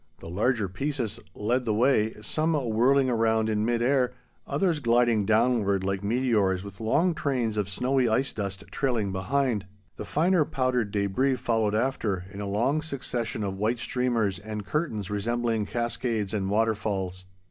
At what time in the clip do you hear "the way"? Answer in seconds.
1.63-2.15